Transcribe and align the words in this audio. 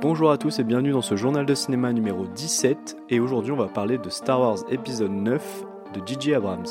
Bonjour 0.00 0.30
à 0.30 0.38
tous 0.38 0.60
et 0.60 0.64
bienvenue 0.64 0.92
dans 0.92 1.02
ce 1.02 1.16
journal 1.16 1.44
de 1.44 1.56
cinéma 1.56 1.92
numéro 1.92 2.24
17 2.24 2.98
et 3.08 3.18
aujourd'hui 3.18 3.50
on 3.50 3.56
va 3.56 3.66
parler 3.66 3.98
de 3.98 4.08
Star 4.10 4.40
Wars 4.40 4.58
épisode 4.70 5.10
9 5.10 5.64
de 5.92 6.06
J.J. 6.06 6.34
Abrams. 6.34 6.68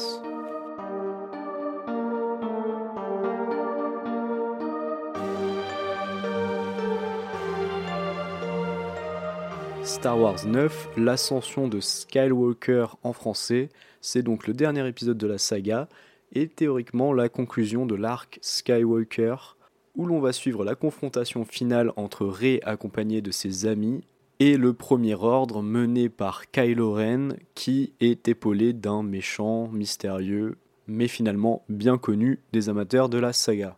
Star 9.84 10.17
Wars 10.17 10.45
9, 10.45 10.91
l'ascension 10.95 11.67
de 11.67 11.81
Skywalker 11.81 12.85
en 13.03 13.12
français, 13.12 13.67
c'est 13.99 14.23
donc 14.23 14.48
le 14.48 14.53
dernier 14.53 14.88
épisode 14.88 15.17
de 15.17 15.27
la 15.27 15.38
saga 15.38 15.89
et 16.31 16.48
théoriquement 16.48 17.12
la 17.12 17.27
conclusion 17.27 17.85
de 17.85 17.95
l'arc 17.95 18.39
Skywalker 18.41 19.35
où 19.97 20.05
l'on 20.05 20.19
va 20.19 20.31
suivre 20.31 20.63
la 20.63 20.75
confrontation 20.75 21.43
finale 21.43 21.91
entre 21.97 22.25
Rey 22.25 22.61
accompagné 22.63 23.21
de 23.21 23.31
ses 23.31 23.65
amis 23.65 24.03
et 24.39 24.55
le 24.55 24.73
premier 24.73 25.15
ordre 25.15 25.61
mené 25.61 26.07
par 26.07 26.49
Kylo 26.51 26.93
Ren 26.93 27.29
qui 27.55 27.93
est 27.99 28.27
épaulé 28.27 28.71
d'un 28.71 29.03
méchant 29.03 29.67
mystérieux 29.67 30.57
mais 30.87 31.07
finalement 31.07 31.63
bien 31.67 31.97
connu 31.97 32.39
des 32.53 32.70
amateurs 32.70 33.09
de 33.09 33.17
la 33.17 33.33
saga. 33.33 33.77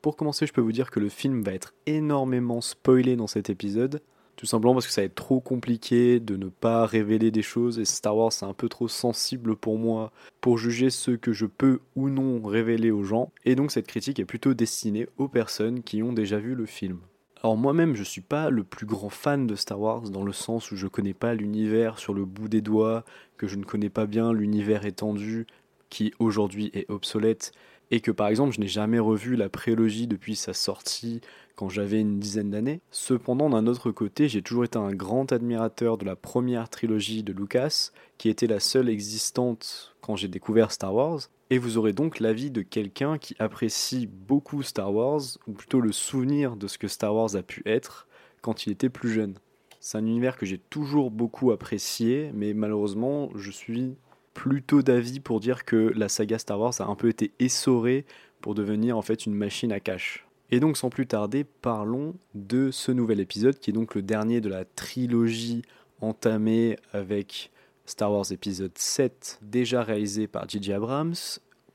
Pour 0.00 0.16
commencer, 0.16 0.46
je 0.46 0.52
peux 0.52 0.60
vous 0.60 0.72
dire 0.72 0.90
que 0.90 1.00
le 1.00 1.08
film 1.08 1.42
va 1.42 1.52
être 1.52 1.74
énormément 1.86 2.60
spoilé 2.60 3.16
dans 3.16 3.26
cet 3.26 3.50
épisode, 3.50 4.00
tout 4.38 4.46
simplement 4.46 4.72
parce 4.72 4.86
que 4.86 4.92
ça 4.92 5.00
va 5.00 5.06
être 5.06 5.16
trop 5.16 5.40
compliqué 5.40 6.20
de 6.20 6.36
ne 6.36 6.46
pas 6.46 6.86
révéler 6.86 7.32
des 7.32 7.42
choses 7.42 7.80
et 7.80 7.84
Star 7.84 8.16
Wars 8.16 8.32
c'est 8.32 8.46
un 8.46 8.54
peu 8.54 8.68
trop 8.68 8.86
sensible 8.86 9.56
pour 9.56 9.78
moi 9.78 10.12
pour 10.40 10.58
juger 10.58 10.90
ce 10.90 11.10
que 11.10 11.32
je 11.32 11.44
peux 11.44 11.80
ou 11.96 12.08
non 12.08 12.40
révéler 12.46 12.92
aux 12.92 13.02
gens. 13.02 13.32
Et 13.44 13.56
donc 13.56 13.72
cette 13.72 13.88
critique 13.88 14.20
est 14.20 14.24
plutôt 14.24 14.54
destinée 14.54 15.08
aux 15.18 15.26
personnes 15.26 15.82
qui 15.82 16.04
ont 16.04 16.12
déjà 16.12 16.38
vu 16.38 16.54
le 16.54 16.66
film. 16.66 17.00
Alors 17.42 17.56
moi-même 17.56 17.96
je 17.96 18.04
suis 18.04 18.20
pas 18.20 18.48
le 18.48 18.62
plus 18.62 18.86
grand 18.86 19.10
fan 19.10 19.48
de 19.48 19.56
Star 19.56 19.80
Wars 19.80 20.02
dans 20.02 20.22
le 20.22 20.32
sens 20.32 20.70
où 20.70 20.76
je 20.76 20.86
connais 20.86 21.14
pas 21.14 21.34
l'univers 21.34 21.98
sur 21.98 22.14
le 22.14 22.24
bout 22.24 22.48
des 22.48 22.60
doigts, 22.60 23.04
que 23.38 23.48
je 23.48 23.56
ne 23.56 23.64
connais 23.64 23.90
pas 23.90 24.06
bien 24.06 24.32
l'univers 24.32 24.86
étendu 24.86 25.48
qui 25.90 26.14
aujourd'hui 26.20 26.70
est 26.74 26.88
obsolète 26.90 27.50
et 27.90 28.00
que 28.00 28.10
par 28.10 28.28
exemple 28.28 28.54
je 28.54 28.60
n'ai 28.60 28.68
jamais 28.68 28.98
revu 28.98 29.36
la 29.36 29.48
prélogie 29.48 30.06
depuis 30.06 30.36
sa 30.36 30.54
sortie 30.54 31.20
quand 31.58 31.68
j'avais 31.68 32.00
une 32.00 32.20
dizaine 32.20 32.50
d'années. 32.50 32.80
Cependant, 32.92 33.50
d'un 33.50 33.66
autre 33.66 33.90
côté, 33.90 34.28
j'ai 34.28 34.42
toujours 34.42 34.64
été 34.64 34.78
un 34.78 34.92
grand 34.92 35.32
admirateur 35.32 35.98
de 35.98 36.04
la 36.04 36.14
première 36.14 36.68
trilogie 36.68 37.24
de 37.24 37.32
Lucas, 37.32 37.90
qui 38.16 38.28
était 38.28 38.46
la 38.46 38.60
seule 38.60 38.88
existante 38.88 39.96
quand 40.00 40.14
j'ai 40.14 40.28
découvert 40.28 40.70
Star 40.70 40.94
Wars, 40.94 41.22
et 41.50 41.58
vous 41.58 41.76
aurez 41.76 41.92
donc 41.92 42.20
l'avis 42.20 42.52
de 42.52 42.62
quelqu'un 42.62 43.18
qui 43.18 43.34
apprécie 43.40 44.06
beaucoup 44.06 44.62
Star 44.62 44.94
Wars, 44.94 45.22
ou 45.48 45.52
plutôt 45.52 45.80
le 45.80 45.90
souvenir 45.90 46.54
de 46.54 46.68
ce 46.68 46.78
que 46.78 46.86
Star 46.86 47.12
Wars 47.12 47.34
a 47.34 47.42
pu 47.42 47.62
être 47.66 48.06
quand 48.40 48.66
il 48.66 48.72
était 48.72 48.88
plus 48.88 49.10
jeune. 49.10 49.34
C'est 49.80 49.98
un 49.98 50.06
univers 50.06 50.36
que 50.36 50.46
j'ai 50.46 50.58
toujours 50.58 51.10
beaucoup 51.10 51.50
apprécié, 51.50 52.30
mais 52.34 52.54
malheureusement, 52.54 53.30
je 53.34 53.50
suis 53.50 53.96
plutôt 54.38 54.82
d'avis 54.82 55.18
pour 55.18 55.40
dire 55.40 55.64
que 55.64 55.92
la 55.96 56.08
saga 56.08 56.38
Star 56.38 56.60
Wars 56.60 56.74
a 56.78 56.84
un 56.84 56.94
peu 56.94 57.08
été 57.08 57.32
essorée 57.40 58.04
pour 58.40 58.54
devenir 58.54 58.96
en 58.96 59.02
fait 59.02 59.26
une 59.26 59.34
machine 59.34 59.72
à 59.72 59.80
cash. 59.80 60.28
Et 60.52 60.60
donc 60.60 60.76
sans 60.76 60.90
plus 60.90 61.08
tarder, 61.08 61.42
parlons 61.42 62.14
de 62.36 62.70
ce 62.70 62.92
nouvel 62.92 63.18
épisode 63.18 63.58
qui 63.58 63.70
est 63.70 63.72
donc 63.72 63.96
le 63.96 64.02
dernier 64.02 64.40
de 64.40 64.48
la 64.48 64.64
trilogie 64.64 65.62
entamée 66.00 66.76
avec 66.92 67.50
Star 67.84 68.12
Wars 68.12 68.30
épisode 68.30 68.78
7, 68.78 69.40
déjà 69.42 69.82
réalisé 69.82 70.28
par 70.28 70.48
J.J. 70.48 70.72
Abrams, 70.72 71.16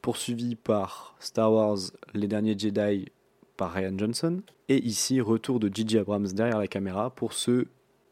poursuivi 0.02 0.56
par 0.56 1.18
Star 1.20 1.52
Wars 1.52 1.80
Les 2.14 2.30
Derniers 2.30 2.58
Jedi 2.58 3.12
par 3.58 3.74
Ryan 3.74 3.98
Johnson, 3.98 4.42
et 4.70 4.82
ici 4.82 5.20
retour 5.20 5.60
de 5.60 5.70
J.J. 5.70 5.98
Abrams 5.98 6.28
derrière 6.28 6.60
la 6.60 6.68
caméra 6.68 7.10
pour 7.10 7.34
ce 7.34 7.66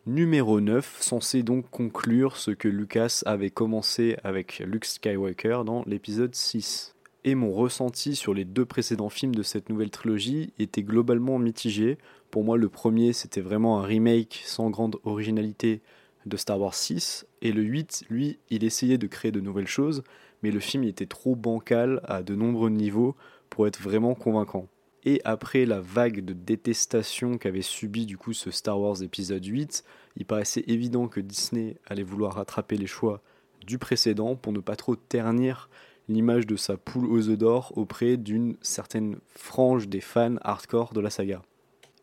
numéro 0.07 0.59
9, 0.61 0.97
censé 0.99 1.43
donc 1.43 1.69
conclure 1.69 2.37
ce 2.37 2.51
que 2.51 2.67
Lucas 2.67 3.21
avait 3.25 3.51
commencé 3.51 4.17
avec 4.23 4.59
Luke 4.65 4.85
Skywalker 4.85 5.61
dans 5.65 5.83
l'épisode 5.85 6.33
6 6.33 6.95
et 7.23 7.35
mon 7.35 7.51
ressenti 7.51 8.15
sur 8.15 8.33
les 8.33 8.45
deux 8.45 8.65
précédents 8.65 9.09
films 9.09 9.35
de 9.35 9.43
cette 9.43 9.69
nouvelle 9.69 9.91
trilogie 9.91 10.53
était 10.57 10.81
globalement 10.81 11.37
mitigé. 11.37 11.99
Pour 12.31 12.43
moi, 12.43 12.57
le 12.57 12.67
premier, 12.67 13.13
c'était 13.13 13.41
vraiment 13.41 13.79
un 13.79 13.83
remake 13.83 14.41
sans 14.43 14.71
grande 14.71 14.97
originalité 15.03 15.81
de 16.25 16.37
Star 16.37 16.59
Wars 16.59 16.73
6, 16.73 17.27
et 17.41 17.51
le 17.51 17.61
8, 17.61 18.05
lui, 18.09 18.39
il 18.49 18.63
essayait 18.63 18.97
de 18.97 19.07
créer 19.07 19.31
de 19.31 19.39
nouvelles 19.39 19.67
choses, 19.67 20.03
mais 20.41 20.51
le 20.51 20.59
film 20.59 20.83
était 20.83 21.05
trop 21.05 21.35
bancal 21.35 22.01
à 22.05 22.23
de 22.23 22.35
nombreux 22.35 22.69
niveaux 22.69 23.15
pour 23.49 23.67
être 23.67 23.81
vraiment 23.81 24.15
convaincant. 24.15 24.67
Et 25.03 25.19
après 25.23 25.65
la 25.65 25.81
vague 25.81 26.23
de 26.23 26.33
détestation 26.33 27.37
qu'avait 27.37 27.63
subi 27.63 28.05
du 28.05 28.17
coup 28.17 28.33
ce 28.33 28.51
Star 28.51 28.79
Wars 28.79 29.01
épisode 29.01 29.43
8, 29.43 29.83
il 30.17 30.25
paraissait 30.25 30.63
évident 30.67 31.07
que 31.07 31.19
Disney 31.19 31.77
allait 31.87 32.03
vouloir 32.03 32.35
rattraper 32.35 32.77
les 32.77 32.87
choix 32.87 33.21
du 33.65 33.77
précédent 33.77 34.35
pour 34.35 34.53
ne 34.53 34.59
pas 34.59 34.75
trop 34.75 34.95
ternir 34.95 35.69
l'image 36.07 36.45
de 36.45 36.55
sa 36.55 36.77
poule 36.77 37.05
aux 37.07 37.29
œufs 37.29 37.37
d'or 37.37 37.73
auprès 37.75 38.17
d'une 38.17 38.57
certaine 38.61 39.17
frange 39.35 39.87
des 39.87 40.01
fans 40.01 40.35
hardcore 40.41 40.93
de 40.93 40.99
la 40.99 41.09
saga. 41.09 41.41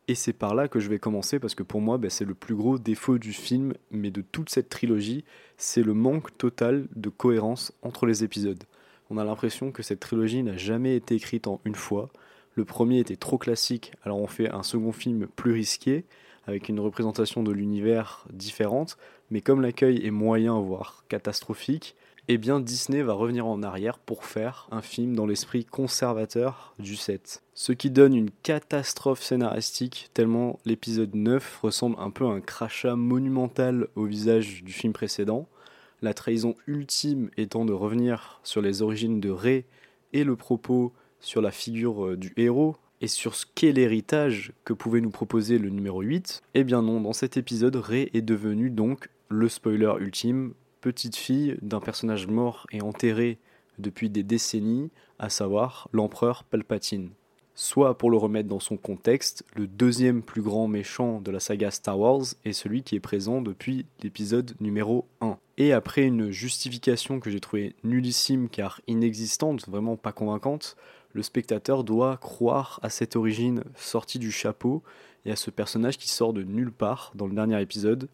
Et 0.09 0.15
c'est 0.15 0.33
par 0.33 0.55
là 0.55 0.69
que 0.69 0.81
je 0.81 0.89
vais 0.89 0.99
commencer 0.99 1.39
parce 1.39 1.55
que 1.55 1.63
pour 1.63 1.83
moi, 1.83 1.99
ben, 1.99 2.09
c'est 2.09 2.25
le 2.25 2.35
plus 2.35 2.55
gros 2.55 2.79
défaut 2.79 3.19
du 3.19 3.35
film, 3.35 3.75
mais 3.91 4.11
de 4.11 4.23
toute 4.23 4.49
cette 4.49 4.71
trilogie, 4.71 5.25
c'est 5.59 5.83
le 5.83 5.93
manque 5.93 6.37
total 6.39 6.89
de 6.97 7.11
cohérence 7.11 7.73
entre 7.83 8.07
les 8.07 8.25
épisodes. 8.25 8.65
On 9.11 9.19
a 9.19 9.25
l'impression 9.25 9.71
que 9.71 9.83
cette 9.83 10.01
trilogie 10.01 10.43
n'a 10.43 10.57
jamais 10.57 10.97
été 10.97 11.15
écrite 11.15 11.47
en 11.47 11.61
une 11.67 11.75
fois. 11.75 12.11
Le 12.59 12.65
premier 12.65 12.99
était 12.99 13.15
trop 13.15 13.39
classique, 13.39 13.93
alors 14.03 14.21
on 14.21 14.27
fait 14.27 14.51
un 14.51 14.65
second 14.65 14.91
film 14.91 15.29
plus 15.29 15.53
risqué, 15.53 16.05
avec 16.45 16.69
une 16.69 16.81
représentation 16.81 17.45
de 17.45 17.53
l'univers 17.53 18.25
différente, 18.33 18.99
mais 19.31 19.43
comme 19.43 19.61
l'accueil 19.61 20.05
est 20.05 20.11
moyen, 20.11 20.59
voire 20.59 21.05
catastrophique, 21.09 21.95
eh 22.27 22.37
bien 22.37 22.59
Disney 22.59 23.03
va 23.03 23.13
revenir 23.13 23.47
en 23.47 23.63
arrière 23.63 24.01
pour 24.01 24.25
faire 24.25 24.67
un 24.73 24.83
film 24.83 25.15
dans 25.15 25.25
l'esprit 25.25 25.65
conservateur 25.65 26.75
du 26.81 26.97
set. 26.97 27.45
Ce 27.55 27.71
qui 27.71 27.93
donne 27.93 28.17
une 28.17 28.33
catastrophe 28.43 29.23
scénaristique 29.23 30.11
tellement 30.13 30.59
l'épisode 30.65 31.15
9 31.15 31.61
ressemble 31.63 31.95
un 32.01 32.11
peu 32.11 32.25
à 32.25 32.31
un 32.31 32.41
crachat 32.41 32.97
monumental 32.97 33.87
au 33.95 34.05
visage 34.05 34.65
du 34.65 34.73
film 34.73 34.93
précédent. 34.93 35.47
La 36.03 36.13
trahison 36.13 36.57
ultime 36.67 37.31
étant 37.37 37.65
de 37.65 37.73
revenir 37.73 38.41
sur 38.43 38.63
les 38.63 38.83
origines 38.83 39.21
de 39.21 39.31
Rey 39.31 39.65
et 40.13 40.25
le 40.25 40.35
propos 40.35 40.93
sur 41.21 41.41
la 41.41 41.51
figure 41.51 42.07
euh, 42.07 42.17
du 42.17 42.33
héros 42.37 42.77
et 43.01 43.09
sur 43.09 43.35
ce 43.35 43.47
qu'est 43.55 43.73
l'héritage 43.73 44.53
que 44.65 44.73
pouvait 44.73 45.01
nous 45.01 45.11
proposer 45.11 45.59
le 45.59 45.71
numéro 45.71 46.01
8. 46.01 46.43
Eh 46.55 46.65
bien 46.65 46.83
non, 46.83 47.01
dans 47.01 47.13
cet 47.13 47.37
épisode, 47.37 47.77
Rey 47.77 48.11
est 48.15 48.23
devenu 48.23 48.71
donc 48.71 49.09
le 49.29 49.49
spoiler 49.49 49.93
ultime, 50.01 50.55
petite 50.81 51.17
fille 51.17 51.57
d'un 51.63 51.81
personnage 51.81 52.27
mort 52.27 52.67
et 52.73 52.83
enterré 52.83 53.39
depuis 53.79 54.11
des 54.11 54.23
décennies, 54.23 54.91
à 55.19 55.29
savoir 55.29 55.89
l'empereur 55.93 56.45
Palpatine. 56.45 57.11
Soit 57.55 57.99
pour 57.99 58.11
le 58.11 58.17
remettre 58.17 58.49
dans 58.49 58.61
son 58.61 58.77
contexte, 58.77 59.45
le 59.57 59.67
deuxième 59.67 60.23
plus 60.23 60.43
grand 60.43 60.69
méchant 60.69 61.21
de 61.21 61.33
la 61.33 61.41
saga 61.41 61.73
Star 61.73 61.99
Wars 61.99 62.23
est 62.45 62.53
celui 62.53 62.85
qui 62.85 62.95
est 62.95 63.01
présent 63.01 63.43
depuis 63.43 63.85
l'épisode 64.01 64.55
numéro 64.61 65.07
1. 65.21 65.37
Et 65.57 65.73
après 65.73 66.05
une 66.05 66.31
justification 66.31 67.19
que 67.19 67.31
j'ai 67.31 67.41
trouvée 67.41 67.75
nullissime 67.83 68.49
car 68.49 68.81
inexistante, 68.87 69.69
vraiment 69.69 69.97
pas 69.97 70.13
convaincante, 70.13 70.77
le 71.13 71.23
spectateur 71.23 71.85
doit 71.85 72.17
croire 72.19 72.81
à 72.83 72.91
cette 72.91 73.17
origine 73.17 73.65
sortie 73.77 74.19
du 74.19 74.31
chapeau 74.31 74.83
et 75.25 75.33
à 75.33 75.37
ce 75.37 75.51
personnage 75.51 75.99
qui 75.99 76.09
sort 76.09 76.33
de 76.33 76.43
nulle 76.43 76.73
part 76.73 77.13
dans 77.15 77.27
le 77.27 77.35
dernier 77.35 77.61
épisode, 77.61 78.09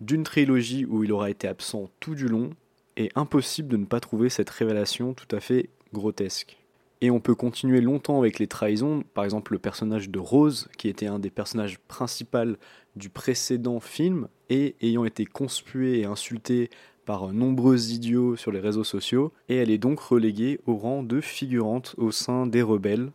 d'une 0.00 0.24
trilogie 0.24 0.84
où 0.84 1.04
il 1.04 1.12
aura 1.12 1.30
été 1.30 1.48
absent 1.48 1.88
tout 2.00 2.14
du 2.14 2.28
long, 2.28 2.50
et 2.96 3.10
impossible 3.14 3.68
de 3.68 3.76
ne 3.76 3.86
pas 3.86 4.00
trouver 4.00 4.28
cette 4.28 4.50
révélation 4.50 5.14
tout 5.14 5.34
à 5.34 5.40
fait 5.40 5.70
grotesque. 5.92 6.58
Et 7.00 7.10
on 7.10 7.20
peut 7.20 7.34
continuer 7.34 7.80
longtemps 7.80 8.18
avec 8.18 8.38
les 8.38 8.46
trahisons, 8.46 9.02
par 9.14 9.24
exemple 9.24 9.52
le 9.52 9.58
personnage 9.58 10.08
de 10.10 10.18
Rose, 10.18 10.68
qui 10.78 10.88
était 10.88 11.06
un 11.06 11.18
des 11.18 11.30
personnages 11.30 11.78
principaux 11.88 12.56
du 12.94 13.08
précédent 13.08 13.80
film, 13.80 14.28
et 14.50 14.76
ayant 14.82 15.04
été 15.04 15.24
conspué 15.24 16.00
et 16.00 16.04
insulté 16.04 16.70
par 17.04 17.32
nombreux 17.32 17.90
idiots 17.90 18.36
sur 18.36 18.52
les 18.52 18.60
réseaux 18.60 18.84
sociaux, 18.84 19.32
et 19.48 19.56
elle 19.56 19.70
est 19.70 19.78
donc 19.78 20.00
reléguée 20.00 20.60
au 20.66 20.76
rang 20.76 21.02
de 21.02 21.20
figurante 21.20 21.94
au 21.98 22.10
sein 22.10 22.46
des 22.46 22.62
rebelles, 22.62 23.10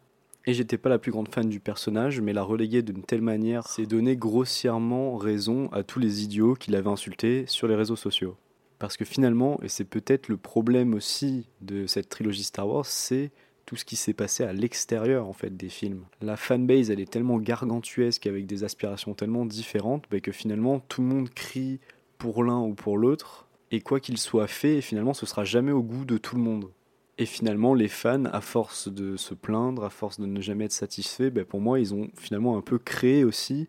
et 0.47 0.53
j'étais 0.53 0.77
pas 0.77 0.87
la 0.87 0.97
plus 0.97 1.11
grande 1.11 1.27
fan 1.27 1.49
du 1.49 1.59
personnage, 1.59 2.21
mais 2.21 2.31
la 2.31 2.41
reléguer 2.41 2.81
d'une 2.81 3.03
telle 3.03 3.21
manière, 3.21 3.67
c'est 3.67 3.85
donner 3.85 4.15
grossièrement 4.15 5.17
raison 5.17 5.67
à 5.73 5.83
tous 5.83 5.99
les 5.99 6.23
idiots 6.23 6.53
qui 6.53 6.71
l'avaient 6.71 6.89
insulté 6.89 7.43
sur 7.47 7.67
les 7.67 7.75
réseaux 7.75 7.97
sociaux. 7.97 8.37
Parce 8.79 8.95
que 8.95 9.03
finalement, 9.03 9.59
et 9.61 9.67
c'est 9.67 9.83
peut-être 9.83 10.29
le 10.29 10.37
problème 10.37 10.93
aussi 10.93 11.49
de 11.59 11.85
cette 11.85 12.07
trilogie 12.07 12.43
Star 12.43 12.65
Wars, 12.65 12.85
c'est 12.85 13.31
tout 13.65 13.75
ce 13.75 13.83
qui 13.83 13.97
s'est 13.97 14.13
passé 14.13 14.45
à 14.45 14.53
l'extérieur 14.53 15.27
en 15.27 15.33
fait 15.33 15.57
des 15.57 15.67
films. 15.67 16.05
La 16.21 16.37
fanbase 16.37 16.89
elle 16.89 17.01
est 17.01 17.11
tellement 17.11 17.37
gargantuesque 17.39 18.25
avec 18.25 18.45
des 18.45 18.63
aspirations 18.63 19.13
tellement 19.13 19.45
différentes 19.45 20.05
bah, 20.09 20.21
que 20.21 20.31
finalement 20.31 20.79
tout 20.79 21.01
le 21.01 21.07
monde 21.07 21.29
crie 21.29 21.81
pour 22.17 22.45
l'un 22.45 22.61
ou 22.61 22.73
pour 22.73 22.97
l'autre 22.97 23.46
et 23.71 23.81
quoi 23.81 23.99
qu'il 23.99 24.17
soit 24.17 24.47
fait 24.47 24.81
finalement 24.81 25.13
ce 25.13 25.25
sera 25.25 25.43
jamais 25.43 25.71
au 25.71 25.83
goût 25.83 26.05
de 26.05 26.17
tout 26.17 26.35
le 26.35 26.41
monde. 26.41 26.71
Et 27.19 27.25
finalement, 27.25 27.73
les 27.73 27.87
fans, 27.87 28.25
à 28.25 28.41
force 28.41 28.89
de 28.89 29.17
se 29.17 29.33
plaindre, 29.33 29.83
à 29.83 29.89
force 29.89 30.19
de 30.19 30.27
ne 30.27 30.39
jamais 30.39 30.65
être 30.65 30.71
satisfaits, 30.71 31.31
ben 31.31 31.45
pour 31.45 31.59
moi, 31.59 31.79
ils 31.79 31.95
ont 31.95 32.09
finalement 32.15 32.57
un 32.57 32.61
peu 32.61 32.77
créé 32.77 33.23
aussi 33.23 33.67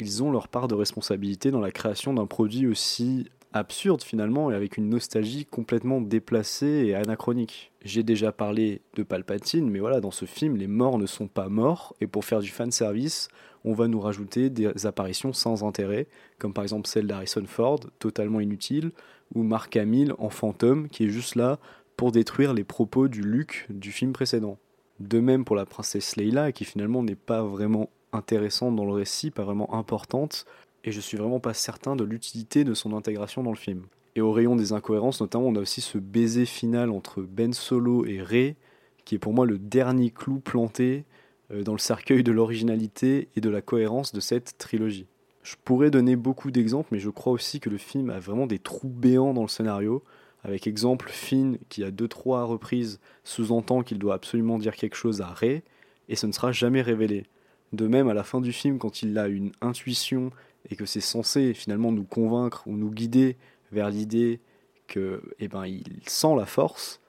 ils 0.00 0.22
ont 0.22 0.30
leur 0.30 0.48
part 0.48 0.68
de 0.68 0.74
responsabilité 0.74 1.50
dans 1.50 1.60
la 1.60 1.70
création 1.70 2.14
d'un 2.14 2.26
produit 2.26 2.66
aussi 2.66 3.28
absurde 3.52 4.02
finalement 4.02 4.50
et 4.50 4.54
avec 4.54 4.76
une 4.76 4.90
nostalgie 4.90 5.46
complètement 5.46 6.00
déplacée 6.00 6.84
et 6.86 6.94
anachronique. 6.94 7.72
J'ai 7.84 8.02
déjà 8.02 8.30
parlé 8.30 8.82
de 8.94 9.02
Palpatine, 9.02 9.70
mais 9.70 9.78
voilà, 9.80 10.00
dans 10.00 10.10
ce 10.10 10.26
film, 10.26 10.56
les 10.56 10.66
morts 10.66 10.98
ne 10.98 11.06
sont 11.06 11.28
pas 11.28 11.48
morts, 11.48 11.96
et 12.00 12.06
pour 12.06 12.24
faire 12.24 12.40
du 12.40 12.50
fan 12.50 12.70
service, 12.70 13.28
on 13.64 13.72
va 13.72 13.88
nous 13.88 14.00
rajouter 14.00 14.50
des 14.50 14.86
apparitions 14.86 15.32
sans 15.32 15.64
intérêt, 15.64 16.06
comme 16.38 16.52
par 16.52 16.62
exemple 16.62 16.88
celle 16.88 17.06
d'Harrison 17.06 17.44
Ford, 17.46 17.80
totalement 17.98 18.40
inutile, 18.40 18.92
ou 19.34 19.42
Mark 19.42 19.76
Hamill 19.76 20.14
en 20.18 20.30
fantôme, 20.30 20.88
qui 20.88 21.04
est 21.04 21.10
juste 21.10 21.34
là 21.34 21.58
pour 21.96 22.12
détruire 22.12 22.54
les 22.54 22.64
propos 22.64 23.08
du 23.08 23.22
Luke 23.22 23.66
du 23.70 23.92
film 23.92 24.12
précédent. 24.12 24.58
De 25.00 25.20
même 25.20 25.44
pour 25.44 25.56
la 25.56 25.66
princesse 25.66 26.16
Leila, 26.16 26.52
qui 26.52 26.64
finalement 26.64 27.02
n'est 27.02 27.14
pas 27.14 27.42
vraiment 27.42 27.90
intéressante 28.12 28.76
dans 28.76 28.84
le 28.84 28.92
récit, 28.92 29.30
pas 29.30 29.44
vraiment 29.44 29.74
importante, 29.74 30.46
et 30.84 30.92
je 30.92 31.00
suis 31.00 31.16
vraiment 31.16 31.40
pas 31.40 31.54
certain 31.54 31.96
de 31.96 32.04
l'utilité 32.04 32.64
de 32.64 32.74
son 32.74 32.96
intégration 32.96 33.42
dans 33.42 33.50
le 33.50 33.56
film. 33.56 33.86
Et 34.16 34.20
au 34.20 34.32
rayon 34.32 34.56
des 34.56 34.72
incohérences, 34.72 35.20
notamment, 35.20 35.46
on 35.46 35.56
a 35.56 35.60
aussi 35.60 35.80
ce 35.80 35.98
baiser 35.98 36.46
final 36.46 36.90
entre 36.90 37.22
Ben 37.22 37.52
Solo 37.52 38.06
et 38.06 38.22
Rey, 38.22 38.56
qui 39.04 39.14
est 39.14 39.18
pour 39.18 39.32
moi 39.32 39.46
le 39.46 39.58
dernier 39.58 40.10
clou 40.10 40.40
planté 40.40 41.04
euh, 41.52 41.62
dans 41.62 41.72
le 41.72 41.78
cercueil 41.78 42.22
de 42.22 42.32
l'originalité 42.32 43.28
et 43.36 43.40
de 43.40 43.50
la 43.50 43.62
cohérence 43.62 44.12
de 44.12 44.20
cette 44.20 44.58
trilogie. 44.58 45.06
Je 45.48 45.56
pourrais 45.64 45.90
donner 45.90 46.14
beaucoup 46.14 46.50
d'exemples, 46.50 46.90
mais 46.92 46.98
je 46.98 47.08
crois 47.08 47.32
aussi 47.32 47.58
que 47.58 47.70
le 47.70 47.78
film 47.78 48.10
a 48.10 48.18
vraiment 48.18 48.46
des 48.46 48.58
trous 48.58 48.90
béants 48.90 49.32
dans 49.32 49.40
le 49.40 49.48
scénario, 49.48 50.04
avec 50.44 50.66
exemple 50.66 51.08
Finn 51.08 51.56
qui 51.70 51.82
à 51.84 51.90
deux 51.90 52.06
trois 52.06 52.44
reprises 52.44 53.00
sous-entend 53.24 53.82
qu'il 53.82 53.98
doit 53.98 54.12
absolument 54.12 54.58
dire 54.58 54.76
quelque 54.76 54.94
chose 54.94 55.22
à 55.22 55.28
Rey, 55.28 55.62
et 56.10 56.16
ce 56.16 56.26
ne 56.26 56.32
sera 56.32 56.52
jamais 56.52 56.82
révélé. 56.82 57.24
De 57.72 57.86
même, 57.86 58.10
à 58.10 58.14
la 58.14 58.24
fin 58.24 58.42
du 58.42 58.52
film, 58.52 58.78
quand 58.78 59.00
il 59.00 59.16
a 59.16 59.26
une 59.26 59.52
intuition 59.62 60.32
et 60.68 60.76
que 60.76 60.84
c'est 60.84 61.00
censé 61.00 61.54
finalement 61.54 61.92
nous 61.92 62.04
convaincre 62.04 62.64
ou 62.66 62.76
nous 62.76 62.90
guider 62.90 63.38
vers 63.72 63.88
l'idée 63.88 64.40
que 64.86 65.22
eh 65.38 65.48
ben, 65.48 65.64
il 65.64 66.02
sent 66.06 66.36
la 66.36 66.44
force, 66.44 67.00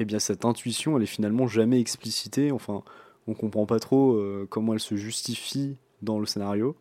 eh 0.00 0.04
bien 0.04 0.18
cette 0.18 0.44
intuition 0.44 0.96
elle 0.96 1.04
est 1.04 1.06
finalement 1.06 1.46
jamais 1.46 1.78
explicitée, 1.78 2.50
enfin 2.50 2.82
on 3.28 3.34
comprend 3.34 3.66
pas 3.66 3.78
trop 3.78 4.14
euh, 4.14 4.48
comment 4.50 4.72
elle 4.74 4.80
se 4.80 4.96
justifie 4.96 5.76
dans 6.02 6.18
le 6.18 6.26
scénario. 6.26 6.74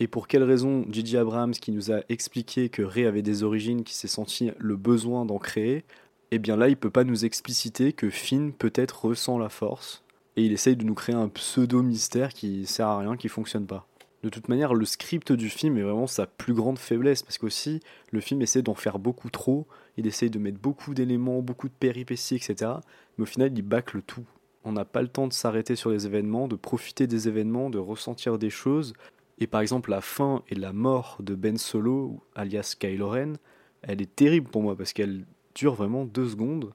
Et 0.00 0.06
pour 0.06 0.28
quelle 0.28 0.44
raison 0.44 0.86
Gigi 0.88 1.16
Abrams, 1.16 1.50
qui 1.50 1.72
nous 1.72 1.90
a 1.90 2.00
expliqué 2.08 2.68
que 2.68 2.82
Ray 2.82 3.04
avait 3.04 3.20
des 3.20 3.42
origines, 3.42 3.82
qui 3.82 3.94
s'est 3.94 4.06
senti 4.06 4.52
le 4.56 4.76
besoin 4.76 5.26
d'en 5.26 5.38
créer, 5.38 5.84
eh 6.30 6.38
bien 6.38 6.56
là, 6.56 6.68
il 6.68 6.76
peut 6.76 6.88
pas 6.88 7.02
nous 7.02 7.24
expliciter 7.24 7.92
que 7.92 8.08
Finn 8.08 8.52
peut-être 8.52 9.06
ressent 9.06 9.38
la 9.38 9.48
force, 9.48 10.04
et 10.36 10.44
il 10.44 10.52
essaye 10.52 10.76
de 10.76 10.84
nous 10.84 10.94
créer 10.94 11.16
un 11.16 11.28
pseudo-mystère 11.28 12.32
qui 12.32 12.64
sert 12.64 12.86
à 12.86 12.98
rien, 13.00 13.16
qui 13.16 13.28
fonctionne 13.28 13.66
pas. 13.66 13.88
De 14.22 14.28
toute 14.28 14.48
manière, 14.48 14.72
le 14.72 14.84
script 14.84 15.32
du 15.32 15.48
film 15.48 15.76
est 15.78 15.82
vraiment 15.82 16.06
sa 16.06 16.26
plus 16.26 16.54
grande 16.54 16.78
faiblesse, 16.78 17.24
parce 17.24 17.38
qu'aussi, 17.38 17.80
le 18.12 18.20
film 18.20 18.40
essaie 18.40 18.62
d'en 18.62 18.74
faire 18.74 19.00
beaucoup 19.00 19.30
trop, 19.30 19.66
il 19.96 20.06
essaye 20.06 20.30
de 20.30 20.38
mettre 20.38 20.60
beaucoup 20.60 20.94
d'éléments, 20.94 21.42
beaucoup 21.42 21.68
de 21.68 21.74
péripéties, 21.74 22.36
etc. 22.36 22.70
Mais 23.16 23.22
au 23.22 23.26
final, 23.26 23.50
il 23.52 23.62
bâcle 23.62 24.02
tout. 24.02 24.26
On 24.62 24.72
n'a 24.72 24.84
pas 24.84 25.02
le 25.02 25.08
temps 25.08 25.26
de 25.26 25.32
s'arrêter 25.32 25.74
sur 25.74 25.90
les 25.90 26.06
événements, 26.06 26.46
de 26.46 26.54
profiter 26.54 27.08
des 27.08 27.26
événements, 27.26 27.68
de 27.68 27.78
ressentir 27.78 28.38
des 28.38 28.50
choses. 28.50 28.92
Et 29.40 29.46
par 29.46 29.60
exemple, 29.60 29.90
la 29.90 30.00
fin 30.00 30.42
et 30.48 30.54
la 30.54 30.72
mort 30.72 31.18
de 31.20 31.34
Ben 31.34 31.56
Solo, 31.56 32.20
alias 32.34 32.74
Kylo 32.78 33.08
Ren, 33.08 33.34
elle 33.82 34.02
est 34.02 34.14
terrible 34.14 34.48
pour 34.48 34.62
moi, 34.62 34.76
parce 34.76 34.92
qu'elle 34.92 35.24
dure 35.54 35.74
vraiment 35.74 36.04
deux 36.04 36.28
secondes. 36.28 36.72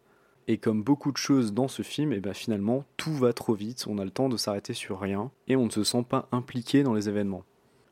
Et 0.47 0.57
comme 0.57 0.83
beaucoup 0.83 1.11
de 1.11 1.17
choses 1.17 1.53
dans 1.53 1.69
ce 1.69 1.83
film, 1.83 2.11
et 2.11 2.17
eh 2.17 2.19
ben 2.19 2.33
finalement 2.33 2.83
tout 2.97 3.13
va 3.13 3.31
trop 3.31 3.53
vite, 3.53 3.85
on 3.87 3.97
a 3.97 4.03
le 4.03 4.11
temps 4.11 4.27
de 4.27 4.35
s'arrêter 4.35 4.73
sur 4.73 4.99
rien 4.99 5.31
et 5.47 5.55
on 5.55 5.67
ne 5.67 5.71
se 5.71 5.85
sent 5.85 6.03
pas 6.07 6.27
impliqué 6.33 6.83
dans 6.83 6.93
les 6.93 7.07
événements. 7.07 7.45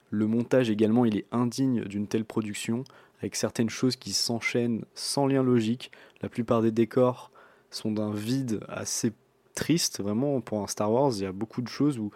Le 0.09 0.27
montage 0.27 0.69
également, 0.69 1.05
il 1.05 1.15
est 1.15 1.25
indigne 1.31 1.85
d'une 1.85 2.07
telle 2.07 2.25
production, 2.25 2.83
avec 3.19 3.37
certaines 3.37 3.69
choses 3.69 3.95
qui 3.95 4.11
s'enchaînent 4.11 4.83
sans 4.95 5.27
lien 5.27 5.43
logique. 5.43 5.91
La 6.21 6.27
plupart 6.27 6.61
des 6.61 6.71
décors 6.71 7.31
sont 7.69 7.91
d'un 7.91 8.11
vide 8.11 8.59
assez 8.67 9.13
triste, 9.55 10.01
vraiment 10.01 10.41
pour 10.41 10.61
un 10.61 10.67
Star 10.67 10.91
Wars. 10.91 11.13
Il 11.15 11.23
y 11.23 11.25
a 11.25 11.31
beaucoup 11.31 11.61
de 11.61 11.69
choses 11.69 11.97
où 11.97 12.11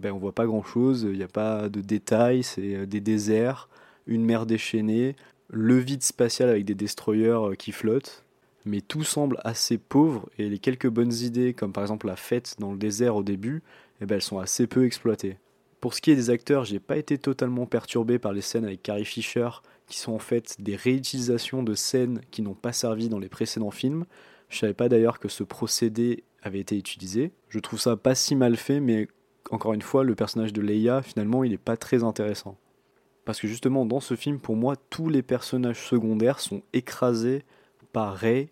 ben, 0.00 0.12
on 0.12 0.18
voit 0.18 0.34
pas 0.34 0.46
grand 0.46 0.62
chose, 0.62 1.06
il 1.08 1.16
n'y 1.16 1.22
a 1.22 1.28
pas 1.28 1.68
de 1.68 1.80
détails, 1.80 2.42
c'est 2.42 2.74
euh, 2.74 2.86
des 2.86 3.00
déserts, 3.00 3.68
une 4.06 4.24
mer 4.24 4.46
déchaînée, 4.46 5.16
le 5.48 5.78
vide 5.78 6.02
spatial 6.02 6.48
avec 6.48 6.64
des 6.64 6.74
destroyers 6.74 7.28
euh, 7.28 7.54
qui 7.54 7.72
flottent 7.72 8.24
mais 8.64 8.80
tout 8.80 9.04
semble 9.04 9.38
assez 9.44 9.78
pauvre 9.78 10.28
et 10.38 10.48
les 10.48 10.58
quelques 10.58 10.88
bonnes 10.88 11.12
idées, 11.12 11.54
comme 11.54 11.72
par 11.72 11.84
exemple 11.84 12.06
la 12.06 12.16
fête 12.16 12.56
dans 12.58 12.72
le 12.72 12.78
désert 12.78 13.16
au 13.16 13.22
début, 13.22 13.62
eh 14.00 14.06
ben, 14.06 14.16
elles 14.16 14.22
sont 14.22 14.38
assez 14.38 14.66
peu 14.66 14.84
exploitées. 14.84 15.38
Pour 15.80 15.94
ce 15.94 16.02
qui 16.02 16.10
est 16.10 16.16
des 16.16 16.30
acteurs, 16.30 16.64
j'ai 16.64 16.78
pas 16.78 16.98
été 16.98 17.16
totalement 17.16 17.66
perturbé 17.66 18.18
par 18.18 18.32
les 18.32 18.42
scènes 18.42 18.66
avec 18.66 18.82
Carrie 18.82 19.06
Fisher, 19.06 19.48
qui 19.86 19.98
sont 19.98 20.12
en 20.12 20.18
fait 20.18 20.56
des 20.58 20.76
réutilisations 20.76 21.62
de 21.62 21.74
scènes 21.74 22.20
qui 22.30 22.42
n'ont 22.42 22.54
pas 22.54 22.72
servi 22.72 23.08
dans 23.08 23.18
les 23.18 23.30
précédents 23.30 23.70
films. 23.70 24.04
Je 24.50 24.58
savais 24.58 24.74
pas 24.74 24.88
d'ailleurs 24.88 25.18
que 25.18 25.28
ce 25.28 25.42
procédé 25.42 26.24
avait 26.42 26.60
été 26.60 26.76
utilisé. 26.76 27.32
Je 27.48 27.58
trouve 27.60 27.80
ça 27.80 27.96
pas 27.96 28.14
si 28.14 28.36
mal 28.36 28.56
fait, 28.56 28.80
mais 28.80 29.08
encore 29.50 29.72
une 29.72 29.82
fois, 29.82 30.04
le 30.04 30.14
personnage 30.14 30.52
de 30.52 30.60
Leia, 30.60 31.02
finalement, 31.02 31.44
il 31.44 31.50
n'est 31.50 31.58
pas 31.58 31.76
très 31.76 32.04
intéressant. 32.04 32.56
Parce 33.24 33.40
que 33.40 33.48
justement, 33.48 33.86
dans 33.86 34.00
ce 34.00 34.16
film, 34.16 34.38
pour 34.38 34.56
moi, 34.56 34.76
tous 34.90 35.08
les 35.08 35.22
personnages 35.22 35.86
secondaires 35.86 36.40
sont 36.40 36.62
écrasés 36.72 37.44
par 37.92 38.14
Rey 38.14 38.48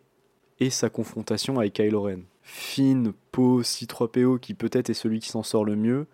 et 0.60 0.70
sa 0.70 0.90
confrontation 0.90 1.58
avec 1.58 1.74
Kylo 1.74 2.02
Ren. 2.02 2.20
Finn, 2.42 3.12
Poe, 3.32 3.62
C3PO, 3.62 4.38
qui 4.38 4.54
peut-être 4.54 4.90
est 4.90 4.94
celui 4.94 5.20
qui 5.20 5.28
s'en 5.28 5.42
sort 5.42 5.64
le 5.64 5.76
mieux, 5.76 6.06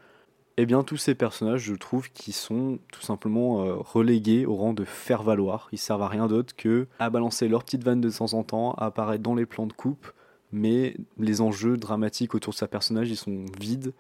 eh 0.57 0.67
bien 0.67 0.83
tous 0.83 0.97
ces 0.97 1.15
personnages, 1.15 1.63
je 1.63 1.75
trouve, 1.75 2.11
qui 2.13 2.33
sont 2.33 2.79
tout 2.93 3.03
simplement 3.03 3.65
euh, 3.65 3.75
relégués 3.77 4.47
au 4.47 4.55
rang 4.55 4.73
de 4.73 4.85
faire 4.85 5.23
valoir. 5.23 5.69
Ils 5.73 5.79
servent 5.79 6.03
à 6.03 6.09
rien 6.09 6.27
d'autre 6.27 6.55
que 6.55 6.87
à 6.99 7.11
balancer 7.11 7.49
leur 7.49 7.65
petite 7.65 7.85
vanne 7.85 8.01
de 8.01 8.11
temps 8.11 8.35
en 8.35 8.45
temps, 8.45 8.73
à 8.75 8.87
apparaître 8.87 9.23
dans 9.23 9.35
les 9.35 9.47
plans 9.47 9.67
de 9.67 9.73
coupe, 9.73 10.13
mais 10.53 10.97
les 11.19 11.41
enjeux 11.41 11.77
dramatiques 11.77 12.35
autour 12.35 12.53
de 12.53 12.59
sa 12.59 12.69
personnage, 12.69 13.11
ils 13.11 13.17
sont 13.17 13.45
vides 13.59 13.93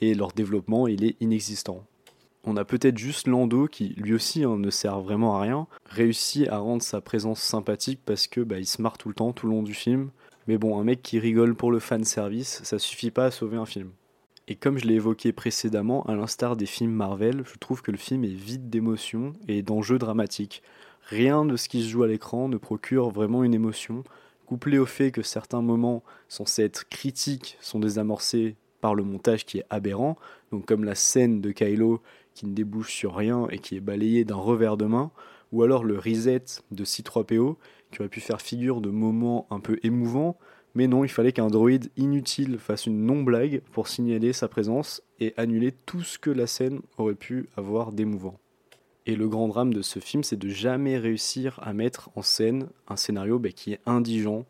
et 0.00 0.14
leur 0.14 0.32
développement, 0.32 0.86
il 0.86 1.04
est 1.04 1.16
inexistant. 1.20 1.84
On 2.44 2.56
a 2.56 2.64
peut-être 2.64 2.96
juste 2.96 3.26
Lando 3.26 3.66
qui, 3.66 3.88
lui 3.96 4.14
aussi, 4.14 4.44
hein, 4.44 4.56
ne 4.58 4.70
sert 4.70 5.00
vraiment 5.00 5.36
à 5.36 5.42
rien, 5.42 5.66
réussit 5.86 6.48
à 6.48 6.58
rendre 6.58 6.82
sa 6.82 7.00
présence 7.00 7.40
sympathique 7.40 8.00
parce 8.04 8.26
que 8.26 8.40
bah, 8.40 8.58
il 8.58 8.66
se 8.66 8.80
marre 8.80 8.96
tout 8.96 9.08
le 9.08 9.14
temps, 9.14 9.32
tout 9.32 9.46
le 9.46 9.52
long 9.52 9.62
du 9.62 9.74
film. 9.74 10.10
Mais 10.46 10.56
bon, 10.56 10.80
un 10.80 10.84
mec 10.84 11.02
qui 11.02 11.18
rigole 11.18 11.54
pour 11.54 11.70
le 11.70 11.78
fan 11.78 12.04
service, 12.04 12.62
ça 12.64 12.78
suffit 12.78 13.10
pas 13.10 13.26
à 13.26 13.30
sauver 13.30 13.58
un 13.58 13.66
film. 13.66 13.90
Et 14.46 14.54
comme 14.54 14.78
je 14.78 14.86
l'ai 14.86 14.94
évoqué 14.94 15.32
précédemment, 15.32 16.04
à 16.04 16.14
l'instar 16.14 16.56
des 16.56 16.64
films 16.64 16.92
Marvel, 16.92 17.42
je 17.44 17.58
trouve 17.58 17.82
que 17.82 17.90
le 17.90 17.98
film 17.98 18.24
est 18.24 18.28
vide 18.28 18.70
d'émotions 18.70 19.34
et 19.46 19.60
d'enjeux 19.60 19.98
dramatiques. 19.98 20.62
Rien 21.02 21.44
de 21.44 21.56
ce 21.56 21.68
qui 21.68 21.82
se 21.82 21.88
joue 21.88 22.02
à 22.02 22.08
l'écran 22.08 22.48
ne 22.48 22.56
procure 22.56 23.10
vraiment 23.10 23.44
une 23.44 23.52
émotion, 23.52 24.04
couplé 24.46 24.78
au 24.78 24.86
fait 24.86 25.10
que 25.10 25.20
certains 25.20 25.60
moments 25.60 26.02
censés 26.28 26.62
être 26.62 26.88
critiques 26.88 27.58
sont 27.60 27.78
désamorcés 27.78 28.56
par 28.80 28.94
le 28.94 29.02
montage 29.02 29.44
qui 29.44 29.58
est 29.58 29.66
aberrant, 29.70 30.16
donc 30.52 30.66
comme 30.66 30.84
la 30.84 30.94
scène 30.94 31.40
de 31.40 31.50
Kylo 31.50 32.02
qui 32.34 32.46
ne 32.46 32.54
débouche 32.54 32.92
sur 32.92 33.16
rien 33.16 33.48
et 33.50 33.58
qui 33.58 33.76
est 33.76 33.80
balayé 33.80 34.24
d'un 34.24 34.36
revers 34.36 34.76
de 34.76 34.84
main, 34.84 35.10
ou 35.52 35.62
alors 35.62 35.84
le 35.84 35.98
reset 35.98 36.44
de 36.70 36.84
C3PO 36.84 37.56
qui 37.90 38.00
aurait 38.00 38.08
pu 38.08 38.20
faire 38.20 38.40
figure 38.40 38.80
de 38.80 38.90
moments 38.90 39.46
un 39.50 39.60
peu 39.60 39.78
émouvants, 39.82 40.36
mais 40.74 40.86
non, 40.86 41.02
il 41.02 41.08
fallait 41.08 41.32
qu'un 41.32 41.48
droïde 41.48 41.90
inutile 41.96 42.58
fasse 42.58 42.86
une 42.86 43.04
non-blague 43.04 43.62
pour 43.72 43.88
signaler 43.88 44.32
sa 44.32 44.48
présence 44.48 45.02
et 45.18 45.34
annuler 45.36 45.72
tout 45.86 46.02
ce 46.02 46.18
que 46.18 46.30
la 46.30 46.46
scène 46.46 46.80
aurait 46.98 47.14
pu 47.14 47.48
avoir 47.56 47.92
d'émouvant. 47.92 48.38
Et 49.06 49.16
le 49.16 49.26
grand 49.26 49.48
drame 49.48 49.72
de 49.72 49.80
ce 49.80 49.98
film, 50.00 50.22
c'est 50.22 50.36
de 50.36 50.50
jamais 50.50 50.98
réussir 50.98 51.58
à 51.62 51.72
mettre 51.72 52.10
en 52.14 52.22
scène 52.22 52.68
un 52.88 52.96
scénario 52.96 53.38
bah, 53.38 53.50
qui 53.50 53.72
est 53.72 53.80
indigent 53.86 54.44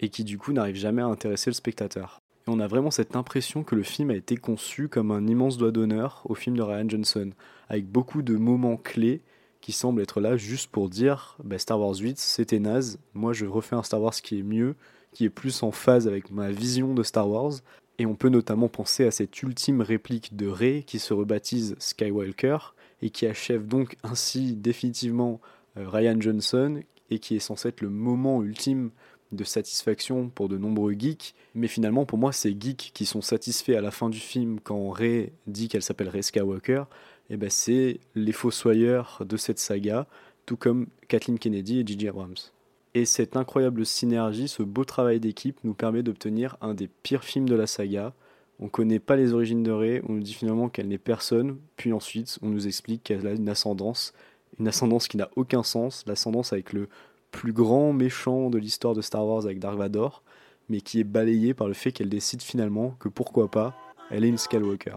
et 0.00 0.08
qui 0.08 0.24
du 0.24 0.38
coup 0.38 0.52
n'arrive 0.52 0.76
jamais 0.76 1.02
à 1.02 1.06
intéresser 1.06 1.50
le 1.50 1.54
spectateur 1.54 2.22
on 2.48 2.60
a 2.60 2.66
vraiment 2.66 2.90
cette 2.90 3.16
impression 3.16 3.62
que 3.62 3.74
le 3.74 3.82
film 3.82 4.10
a 4.10 4.14
été 4.14 4.36
conçu 4.36 4.88
comme 4.88 5.10
un 5.10 5.26
immense 5.26 5.56
doigt 5.56 5.70
d'honneur 5.70 6.22
au 6.24 6.34
film 6.34 6.56
de 6.56 6.62
Ryan 6.62 6.88
Johnson, 6.88 7.30
avec 7.68 7.86
beaucoup 7.86 8.22
de 8.22 8.36
moments 8.36 8.76
clés 8.76 9.20
qui 9.60 9.72
semblent 9.72 10.00
être 10.00 10.20
là 10.20 10.36
juste 10.36 10.70
pour 10.70 10.88
dire 10.88 11.36
bah, 11.44 11.58
Star 11.58 11.80
Wars 11.80 11.96
8 11.96 12.18
c'était 12.18 12.58
naze, 12.58 12.98
moi 13.14 13.32
je 13.32 13.46
refais 13.46 13.76
un 13.76 13.82
Star 13.82 14.00
Wars 14.00 14.14
qui 14.14 14.38
est 14.38 14.42
mieux, 14.42 14.76
qui 15.12 15.24
est 15.24 15.30
plus 15.30 15.62
en 15.62 15.72
phase 15.72 16.06
avec 16.06 16.30
ma 16.30 16.50
vision 16.50 16.94
de 16.94 17.02
Star 17.02 17.28
Wars. 17.28 17.54
Et 18.00 18.06
on 18.06 18.14
peut 18.14 18.28
notamment 18.28 18.68
penser 18.68 19.04
à 19.04 19.10
cette 19.10 19.42
ultime 19.42 19.80
réplique 19.80 20.36
de 20.36 20.46
Rey 20.46 20.84
qui 20.86 21.00
se 21.00 21.12
rebaptise 21.12 21.74
Skywalker 21.80 22.58
et 23.02 23.10
qui 23.10 23.26
achève 23.26 23.66
donc 23.66 23.96
ainsi 24.04 24.54
définitivement 24.54 25.40
euh, 25.76 25.88
Ryan 25.88 26.20
Johnson 26.20 26.80
et 27.10 27.18
qui 27.18 27.34
est 27.34 27.40
censé 27.40 27.68
être 27.68 27.80
le 27.80 27.88
moment 27.88 28.42
ultime 28.42 28.90
de 29.32 29.44
satisfaction 29.44 30.28
pour 30.28 30.48
de 30.48 30.56
nombreux 30.56 30.92
geeks, 30.92 31.34
mais 31.54 31.68
finalement 31.68 32.06
pour 32.06 32.18
moi 32.18 32.32
ces 32.32 32.56
geeks 32.58 32.92
qui 32.94 33.06
sont 33.06 33.20
satisfaits 33.20 33.72
à 33.72 33.80
la 33.80 33.90
fin 33.90 34.08
du 34.08 34.18
film 34.18 34.58
quand 34.60 34.90
Rey 34.90 35.32
dit 35.46 35.68
qu'elle 35.68 35.82
s'appelle 35.82 36.08
Rey 36.08 36.22
Skywalker, 36.22 36.84
eh 37.30 37.36
ben 37.36 37.50
c'est 37.50 38.00
les 38.14 38.32
fossoyeurs 38.32 39.22
de 39.26 39.36
cette 39.36 39.58
saga, 39.58 40.06
tout 40.46 40.56
comme 40.56 40.86
Kathleen 41.08 41.38
Kennedy 41.38 41.80
et 41.80 41.86
J.J. 41.86 42.08
Abrams. 42.08 42.34
Et 42.94 43.04
cette 43.04 43.36
incroyable 43.36 43.84
synergie, 43.84 44.48
ce 44.48 44.62
beau 44.62 44.84
travail 44.84 45.20
d'équipe 45.20 45.58
nous 45.62 45.74
permet 45.74 46.02
d'obtenir 46.02 46.56
un 46.60 46.72
des 46.72 46.88
pires 46.88 47.24
films 47.24 47.48
de 47.48 47.54
la 47.54 47.66
saga, 47.66 48.14
On 48.60 48.68
connaît 48.68 48.98
pas 48.98 49.14
les 49.14 49.34
origines 49.34 49.62
de 49.62 49.70
Rey, 49.70 50.02
on 50.08 50.14
nous 50.14 50.22
dit 50.22 50.34
finalement 50.34 50.68
qu'elle 50.68 50.88
n'est 50.88 50.98
personne, 50.98 51.58
puis 51.76 51.92
ensuite 51.92 52.38
on 52.42 52.48
nous 52.48 52.66
explique 52.66 53.04
qu'elle 53.04 53.26
a 53.26 53.32
une 53.32 53.48
ascendance, 53.48 54.14
une 54.58 54.66
ascendance 54.68 55.06
qui 55.06 55.16
n'a 55.16 55.28
aucun 55.36 55.62
sens, 55.62 56.04
l'ascendance 56.06 56.52
avec 56.52 56.72
le 56.72 56.88
plus 57.30 57.52
grand 57.52 57.92
méchant 57.92 58.50
de 58.50 58.58
l'histoire 58.58 58.94
de 58.94 59.02
Star 59.02 59.26
Wars 59.26 59.44
avec 59.44 59.58
Dark 59.58 59.76
Vador, 59.76 60.22
mais 60.68 60.80
qui 60.80 61.00
est 61.00 61.04
balayée 61.04 61.54
par 61.54 61.68
le 61.68 61.74
fait 61.74 61.92
qu'elle 61.92 62.08
décide 62.08 62.42
finalement 62.42 62.96
que 62.98 63.08
pourquoi 63.08 63.50
pas, 63.50 63.74
elle 64.10 64.24
est 64.24 64.28
une 64.28 64.38
Skywalker. 64.38 64.96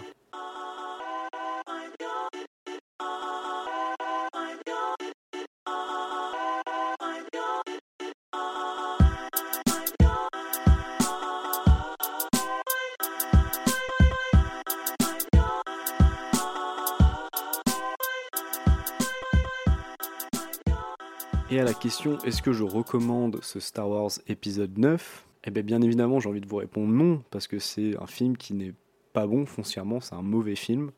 Et 21.52 21.60
à 21.60 21.66
la 21.66 21.74
question 21.74 22.18
est-ce 22.20 22.42
que 22.42 22.54
je 22.54 22.64
recommande 22.64 23.40
ce 23.42 23.60
Star 23.60 23.90
Wars 23.90 24.12
épisode 24.28 24.78
9 24.78 25.26
Eh 25.44 25.52
bien 25.52 25.64
bien 25.64 25.82
évidemment 25.82 26.22
j'ai 26.22 26.30
envie 26.30 26.40
de 26.40 26.48
vous 26.48 26.56
répondre 26.56 26.94
non, 26.94 27.22
parce 27.30 27.48
que 27.48 27.60
c'est 27.60 28.02
un 28.02 28.08
film 28.08 28.38
qui 28.38 28.54
n'est 28.54 28.74
pas 29.12 29.28
bon 29.28 29.46
foncièrement, 29.46 30.00
c'est 30.00 30.16
un 30.16 30.22
mauvais 30.22 30.56
film. 30.56 30.92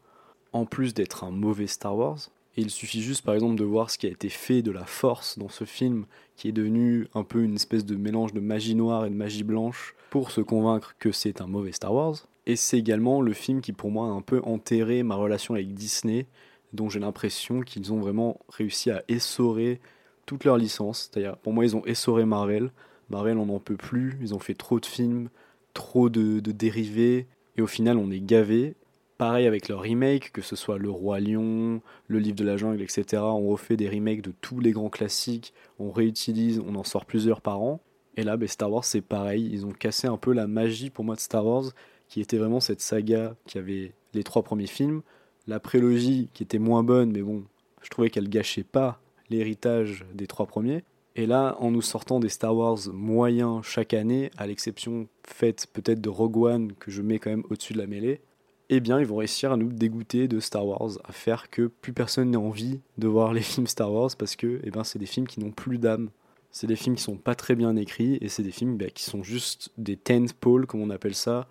En 0.52 0.66
plus 0.66 0.94
d'être 0.94 1.24
un 1.24 1.32
mauvais 1.32 1.66
Star 1.66 1.98
Wars, 1.98 2.20
et 2.56 2.62
il 2.62 2.70
suffit 2.70 3.02
juste 3.02 3.26
par 3.26 3.34
exemple 3.34 3.56
de 3.56 3.64
voir 3.64 3.90
ce 3.90 3.98
qui 3.98 4.06
a 4.06 4.12
été 4.12 4.30
fait 4.30 4.62
de 4.62 4.70
la 4.70 4.86
force 4.86 5.40
dans 5.40 5.50
ce 5.50 5.64
film, 5.64 6.06
qui 6.36 6.50
est 6.50 6.52
devenu 6.52 7.08
un 7.16 7.24
peu 7.24 7.42
une 7.42 7.56
espèce 7.56 7.84
de 7.84 7.96
mélange 7.96 8.32
de 8.34 8.40
magie 8.40 8.76
noire 8.76 9.08
et 9.08 9.10
de 9.10 9.16
magie 9.16 9.44
blanche, 9.44 9.96
pour 10.12 10.30
se 10.30 10.42
convaincre 10.42 10.94
que 11.00 11.12
c'est 11.12 11.42
un 11.42 11.48
mauvais 11.48 11.72
Star 11.72 11.96
Wars. 11.96 12.28
Et 12.46 12.58
c'est 12.58 12.78
également 12.78 13.22
le 13.22 13.34
film 13.34 13.60
qui 13.60 13.74
pour 13.74 13.90
moi 13.90 14.06
a 14.06 14.12
un 14.12 14.22
peu 14.22 14.40
enterré 14.44 15.02
ma 15.02 15.16
relation 15.16 15.56
avec 15.56 15.74
Disney, 15.74 16.28
dont 16.74 16.90
j'ai 16.90 17.00
l'impression 17.00 17.62
qu'ils 17.62 17.92
ont 17.92 18.00
vraiment 18.00 18.38
réussi 18.50 18.92
à 18.92 19.04
essorer 19.08 19.82
toutes 20.26 20.46
leurs 20.46 20.58
licences. 20.58 21.10
C'est-à-dire, 21.12 21.38
pour 21.38 21.54
moi, 21.54 21.66
ils 21.66 21.76
ont 21.76 21.86
essoré 21.86 22.26
Marvel. 22.26 22.72
Marvel, 23.10 23.38
on 23.38 23.48
n'en 23.48 23.60
peut 23.60 23.78
plus. 23.78 24.18
Ils 24.22 24.34
ont 24.34 24.40
fait 24.40 24.54
trop 24.54 24.80
de 24.80 24.86
films, 24.86 25.30
trop 25.74 26.10
de, 26.10 26.40
dérivés. 26.40 27.28
Et 27.58 27.62
au 27.62 27.68
final, 27.68 27.98
on 27.98 28.12
est 28.12 28.22
gavé. 28.22 28.76
Pareil 29.18 29.46
avec 29.46 29.70
leurs 29.70 29.84
remakes, 29.84 30.32
que 30.32 30.42
ce 30.42 30.56
soit 30.56 30.78
Le 30.78 30.90
Roi 30.90 31.20
Lion, 31.20 31.82
Le 32.08 32.20
Livre 32.20 32.36
de 32.36 32.44
la 32.44 32.58
Jungle, 32.58 32.82
etc. 32.82 33.22
On 33.22 33.48
refait 33.48 33.78
des 33.78 33.88
remakes 33.88 34.22
de 34.22 34.34
tous 34.42 34.60
les 34.60 34.72
grands 34.72 34.90
classiques. 34.90 35.54
On 35.80 35.92
réutilise, 35.92 36.60
on 36.60 36.76
en 36.76 36.84
sort 36.84 37.06
plusieurs 37.06 37.42
par 37.42 37.62
an. 37.62 37.80
Et 38.18 38.24
là, 38.24 38.38
ben, 38.38 38.48
Star 38.48 38.72
Wars, 38.72 38.86
c'est 38.86 39.02
pareil. 39.02 39.50
Ils 39.52 39.66
ont 39.66 39.72
cassé 39.72 40.08
un 40.08 40.18
peu 40.18 40.34
la 40.34 40.48
magie 40.48 40.90
pour 40.90 41.06
moi 41.06 41.16
de 41.16 41.20
Star 41.20 41.46
Wars, 41.46 41.66
qui 42.10 42.22
était 42.22 42.38
vraiment 42.38 42.60
cette 42.60 42.82
saga 42.82 43.36
qui 43.46 43.58
avait 43.58 43.94
les 44.14 44.24
trois 44.24 44.44
premiers 44.44 44.68
films. 44.68 45.02
La 45.48 45.60
prélogie 45.60 46.30
qui 46.34 46.44
était 46.44 46.60
moins 46.60 46.84
bonne, 46.84 47.12
mais 47.12 47.22
bon, 47.22 47.44
je 47.82 47.90
trouvais 47.90 48.10
qu'elle 48.10 48.30
gâchait 48.30 48.64
pas 48.64 49.03
l'héritage 49.38 50.06
des 50.14 50.28
trois 50.28 50.46
premiers. 50.46 50.84
Et 51.16 51.28
là, 51.28 51.56
en 51.60 51.70
nous 51.70 51.82
sortant 51.82 52.20
des 52.20 52.30
Star 52.30 52.56
Wars 52.56 52.80
moyens 52.92 53.64
chaque 53.64 53.94
année, 53.94 54.32
à 54.38 54.48
l'exception 54.48 55.08
faite 55.28 55.68
peut-être 55.72 56.02
de 56.02 56.10
Rogue 56.10 56.38
One, 56.38 56.74
que 56.74 56.90
je 56.90 57.02
mets 57.02 57.20
quand 57.20 57.30
même 57.30 57.44
au-dessus 57.50 57.74
de 57.74 57.78
la 57.78 57.88
mêlée, 57.88 58.22
eh 58.70 58.80
bien, 58.80 59.00
ils 59.00 59.06
vont 59.06 59.18
réussir 59.18 59.52
à 59.52 59.58
nous 59.58 59.72
dégoûter 59.72 60.28
de 60.28 60.40
Star 60.40 60.66
Wars, 60.66 60.98
à 61.04 61.12
faire 61.12 61.52
que 61.52 61.68
plus 61.68 61.94
personne 61.94 62.32
n'ait 62.32 62.38
envie 62.38 62.80
de 62.98 63.08
voir 63.08 63.34
les 63.34 63.42
films 63.42 63.68
Star 63.68 63.92
Wars 63.94 64.10
parce 64.18 64.36
que 64.36 64.60
eh 64.64 64.72
ben, 64.72 64.84
c'est 64.84 64.98
des 64.98 65.06
films 65.06 65.28
qui 65.28 65.40
n'ont 65.40 65.52
plus 65.52 65.78
d'âme. 65.78 66.10
C'est 66.50 66.68
des 66.68 66.76
films 66.76 66.96
qui 66.96 67.04
sont 67.04 67.18
pas 67.18 67.36
très 67.36 67.56
bien 67.56 67.76
écrits 67.76 68.18
et 68.22 68.30
c'est 68.30 68.44
des 68.44 68.52
films 68.52 68.78
bah, 68.78 68.90
qui 68.90 69.04
sont 69.04 69.24
juste 69.24 69.72
des 69.78 69.98
tent 69.98 70.34
poles, 70.40 70.66
comme 70.66 70.82
on 70.82 70.90
appelle 70.90 71.16
ça, 71.16 71.48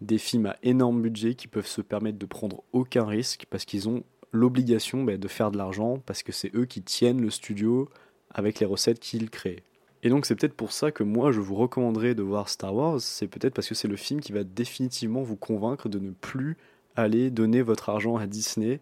des 0.00 0.18
films 0.18 0.46
à 0.46 0.56
énorme 0.62 1.00
budget 1.00 1.34
qui 1.34 1.48
peuvent 1.48 1.66
se 1.66 1.80
permettre 1.80 2.18
de 2.18 2.26
prendre 2.26 2.62
aucun 2.72 3.06
risque 3.06 3.46
parce 3.48 3.64
qu'ils 3.64 3.88
ont 3.88 4.02
l'obligation 4.36 5.02
bah, 5.02 5.16
de 5.16 5.28
faire 5.28 5.50
de 5.50 5.58
l'argent 5.58 6.00
parce 6.06 6.22
que 6.22 6.32
c'est 6.32 6.54
eux 6.54 6.66
qui 6.66 6.82
tiennent 6.82 7.20
le 7.20 7.30
studio 7.30 7.88
avec 8.30 8.60
les 8.60 8.66
recettes 8.66 9.00
qu'ils 9.00 9.30
créent. 9.30 9.62
Et 10.02 10.08
donc 10.08 10.26
c'est 10.26 10.36
peut-être 10.36 10.54
pour 10.54 10.72
ça 10.72 10.92
que 10.92 11.02
moi 11.02 11.32
je 11.32 11.40
vous 11.40 11.54
recommanderais 11.54 12.14
de 12.14 12.22
voir 12.22 12.48
Star 12.48 12.74
Wars, 12.74 13.00
c'est 13.00 13.26
peut-être 13.26 13.54
parce 13.54 13.68
que 13.68 13.74
c'est 13.74 13.88
le 13.88 13.96
film 13.96 14.20
qui 14.20 14.32
va 14.32 14.44
définitivement 14.44 15.22
vous 15.22 15.36
convaincre 15.36 15.88
de 15.88 15.98
ne 15.98 16.10
plus 16.10 16.56
aller 16.94 17.30
donner 17.30 17.62
votre 17.62 17.88
argent 17.88 18.16
à 18.16 18.26
Disney, 18.26 18.80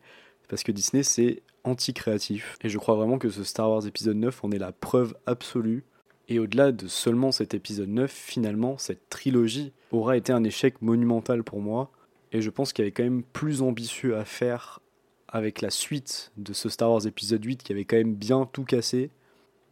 parce 0.49 0.63
que 0.63 0.73
Disney 0.73 1.03
c'est 1.03 1.43
anti-créatif. 1.65 2.59
Et 2.63 2.69
je 2.69 2.79
crois 2.79 2.95
vraiment 2.95 3.19
que 3.19 3.31
ce 3.31 3.43
Star 3.45 3.71
Wars 3.71 3.87
épisode 3.87 4.17
9 4.17 4.45
en 4.45 4.51
est 4.51 4.59
la 4.59 4.73
preuve 4.73 5.17
absolue. 5.27 5.85
Et 6.29 6.39
au-delà 6.39 6.73
de 6.73 6.87
seulement 6.87 7.33
cet 7.33 7.53
épisode 7.55 7.89
9, 7.89 8.11
finalement, 8.11 8.79
cette 8.79 9.09
trilogie 9.11 9.73
aura 9.93 10.17
été 10.17 10.33
un 10.33 10.45
échec 10.45 10.81
monumental 10.81 11.43
pour 11.43 11.61
moi. 11.61 11.91
Et 12.33 12.41
je 12.41 12.51
pense 12.51 12.73
qu'il 12.73 12.83
y 12.83 12.87
avait 12.87 12.93
quand 12.93 13.03
même 13.03 13.23
plus 13.23 13.63
ambitieux 13.63 14.17
à 14.17 14.25
faire 14.25 14.81
avec 15.29 15.61
la 15.61 15.71
suite 15.71 16.33
de 16.37 16.53
ce 16.53 16.69
Star 16.69 16.91
Wars 16.91 17.07
épisode 17.07 17.45
8 17.45 17.63
qui 17.63 17.73
avait 17.73 17.85
quand 17.85 17.97
même 17.97 18.15
bien 18.15 18.49
tout 18.53 18.65
cassé 18.65 19.11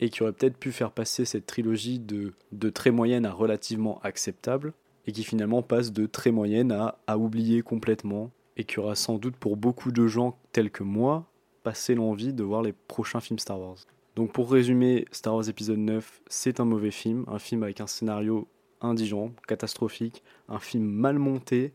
et 0.01 0.11
qui 0.11 0.23
aurait 0.23 0.33
peut-être 0.33 0.57
pu 0.57 0.73
faire 0.73 0.91
passer 0.91 1.25
cette 1.25 1.47
trilogie 1.47 2.01
de, 2.01 2.35
très 2.71 2.91
moyenne 2.91 3.25
à 3.27 3.33
relativement 3.33 4.01
acceptable 4.03 4.73
et 5.07 5.13
qui 5.13 5.25
finalement 5.25 5.63
passe 5.63 5.93
de 5.93 6.07
très 6.07 6.33
moyenne 6.33 6.73
à, 6.73 6.99
à 7.07 7.19
oublier 7.19 7.63
complètement 7.63 8.31
et 8.57 8.65
qui 8.65 8.81
aura 8.81 8.95
sans 8.95 9.19
doute 9.19 9.37
pour 9.37 9.57
beaucoup 9.57 9.93
de 9.93 10.07
gens 10.07 10.39
tels 10.53 10.71
que 10.71 10.83
moi 10.83 11.27
passé 11.63 11.95
l'envie 11.95 12.33
de 12.33 12.43
voir 12.43 12.63
les 12.63 12.73
prochains 12.73 13.21
films 13.21 13.39
Star 13.39 13.61
Wars. 13.61 13.79
Donc 14.17 14.33
pour 14.33 14.51
résumer, 14.51 15.07
Star 15.11 15.35
Wars 15.35 15.49
épisode 15.49 15.79
9, 15.79 16.23
c'est 16.27 16.61
un 16.61 16.65
mauvais 16.65 16.91
film, 16.91 17.25
un 17.29 17.39
film 17.39 17.63
avec 17.63 17.81
un 17.81 17.87
scénario 17.87 18.47
indigent, 18.81 19.33
catastrophique, 19.47 20.23
un 20.49 20.59
film 20.59 20.85
mal 20.85 21.19
monté, 21.19 21.73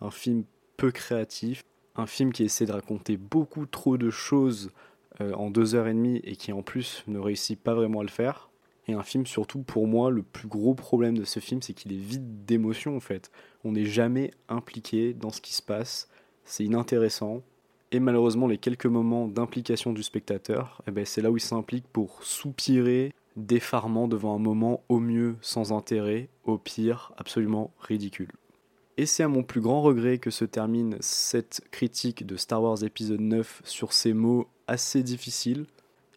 un 0.00 0.10
film 0.10 0.44
peu 0.76 0.90
créatif, 0.90 1.64
un 2.00 2.06
film 2.06 2.32
qui 2.32 2.44
essaie 2.44 2.66
de 2.66 2.72
raconter 2.72 3.16
beaucoup 3.16 3.66
trop 3.66 3.96
de 3.96 4.10
choses 4.10 4.70
euh, 5.20 5.32
en 5.34 5.50
deux 5.50 5.74
heures 5.74 5.86
et 5.86 5.94
demie 5.94 6.20
et 6.24 6.36
qui 6.36 6.52
en 6.52 6.62
plus 6.62 7.04
ne 7.06 7.18
réussit 7.18 7.60
pas 7.60 7.74
vraiment 7.74 8.00
à 8.00 8.04
le 8.04 8.08
faire. 8.08 8.48
Et 8.88 8.94
un 8.94 9.02
film 9.02 9.26
surtout 9.26 9.60
pour 9.60 9.86
moi, 9.86 10.10
le 10.10 10.22
plus 10.22 10.48
gros 10.48 10.74
problème 10.74 11.16
de 11.16 11.24
ce 11.24 11.38
film, 11.40 11.62
c'est 11.62 11.74
qu'il 11.74 11.92
est 11.92 12.00
vide 12.00 12.44
d'émotion 12.44 12.96
en 12.96 13.00
fait. 13.00 13.30
On 13.64 13.72
n'est 13.72 13.84
jamais 13.84 14.32
impliqué 14.48 15.12
dans 15.12 15.30
ce 15.30 15.40
qui 15.40 15.54
se 15.54 15.62
passe, 15.62 16.08
c'est 16.44 16.64
inintéressant. 16.64 17.42
Et 17.92 18.00
malheureusement, 18.00 18.46
les 18.46 18.58
quelques 18.58 18.86
moments 18.86 19.28
d'implication 19.28 19.92
du 19.92 20.02
spectateur, 20.02 20.82
eh 20.86 20.92
ben, 20.92 21.04
c'est 21.04 21.20
là 21.20 21.30
où 21.30 21.36
il 21.36 21.42
s'implique 21.42 21.86
pour 21.92 22.22
soupirer 22.22 23.12
d'effarement 23.36 24.08
devant 24.08 24.34
un 24.34 24.38
moment 24.38 24.82
au 24.88 25.00
mieux 25.00 25.36
sans 25.40 25.72
intérêt, 25.72 26.28
au 26.44 26.56
pire 26.56 27.12
absolument 27.16 27.72
ridicule. 27.80 28.30
Et 29.00 29.06
c'est 29.06 29.22
à 29.22 29.28
mon 29.28 29.42
plus 29.42 29.62
grand 29.62 29.80
regret 29.80 30.18
que 30.18 30.28
se 30.28 30.44
termine 30.44 30.98
cette 31.00 31.62
critique 31.70 32.26
de 32.26 32.36
Star 32.36 32.62
Wars 32.62 32.84
épisode 32.84 33.22
9 33.22 33.62
sur 33.64 33.94
ces 33.94 34.12
mots 34.12 34.46
assez 34.66 35.02
difficiles. 35.02 35.64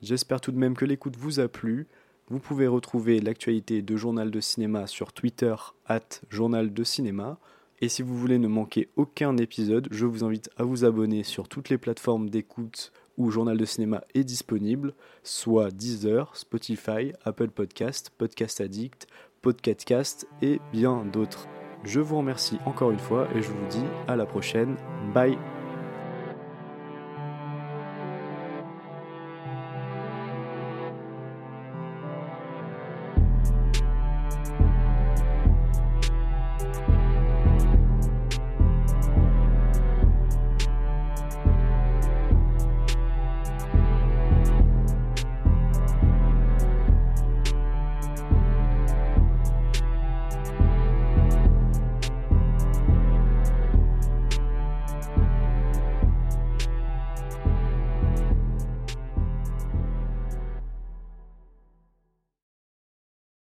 J'espère 0.02 0.42
tout 0.42 0.52
de 0.52 0.58
même 0.58 0.76
que 0.76 0.84
l'écoute 0.84 1.16
vous 1.16 1.40
a 1.40 1.48
plu. 1.48 1.88
Vous 2.28 2.40
pouvez 2.40 2.68
retrouver 2.68 3.22
l'actualité 3.22 3.82
de 3.82 3.96
Journal 3.96 4.32
de 4.32 4.42
Cinéma 4.42 4.86
sur 4.86 5.14
Twitter, 5.14 5.56
at 5.86 6.20
Journal 6.30 6.74
de 6.74 6.84
Cinéma. 6.84 7.40
Et 7.80 7.88
si 7.88 8.02
vous 8.02 8.18
voulez 8.18 8.38
ne 8.38 8.50
manquer 8.50 8.90
aucun 8.98 9.38
épisode, 9.38 9.88
je 9.90 10.06
vous 10.06 10.26
invite 10.26 10.50
à 10.58 10.66
vous 10.66 10.84
abonner 10.84 11.24
sur 11.24 11.48
toutes 11.48 11.70
les 11.70 11.78
plateformes 11.78 12.30
d'écoute 12.30 12.92
où 13.18 13.32
Journal 13.32 13.56
de 13.56 13.64
Cinéma 13.64 14.04
est 14.14 14.26
disponible, 14.26 14.94
soit 15.24 15.72
Deezer, 15.72 16.36
Spotify, 16.36 17.14
Apple 17.24 17.52
Podcast, 17.52 18.12
Podcast 18.18 18.60
Addict, 18.60 19.08
Podcastcast 19.42 20.28
et 20.42 20.60
bien 20.74 21.06
d'autres. 21.06 21.48
Je 21.84 22.00
vous 22.00 22.18
remercie 22.18 22.60
encore 22.66 22.92
une 22.92 23.00
fois 23.00 23.28
et 23.36 23.42
je 23.42 23.50
vous 23.50 23.66
dis 23.70 23.86
à 24.08 24.16
la 24.16 24.26
prochaine. 24.26 24.76
Bye 25.14 25.38